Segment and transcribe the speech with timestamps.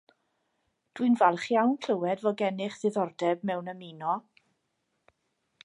[0.99, 4.17] Dwi'n falch iawn clywed fod gennych ddiddordeb mewn ymuno